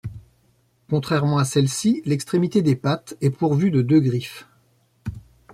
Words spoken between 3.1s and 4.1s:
est pourvue de deux